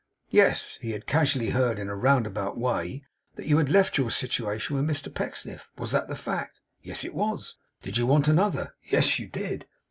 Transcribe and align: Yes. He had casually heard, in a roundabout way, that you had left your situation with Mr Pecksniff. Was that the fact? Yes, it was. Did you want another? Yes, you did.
Yes. 0.31 0.79
He 0.81 0.93
had 0.93 1.05
casually 1.05 1.51
heard, 1.51 1.77
in 1.77 1.87
a 1.87 1.95
roundabout 1.95 2.57
way, 2.57 3.03
that 3.35 3.45
you 3.45 3.57
had 3.59 3.69
left 3.69 3.99
your 3.99 4.09
situation 4.09 4.75
with 4.75 4.83
Mr 4.87 5.13
Pecksniff. 5.13 5.69
Was 5.77 5.91
that 5.91 6.07
the 6.07 6.15
fact? 6.15 6.59
Yes, 6.81 7.03
it 7.03 7.13
was. 7.13 7.55
Did 7.83 7.97
you 7.97 8.07
want 8.07 8.27
another? 8.27 8.73
Yes, 8.85 9.19
you 9.19 9.27
did. 9.27 9.67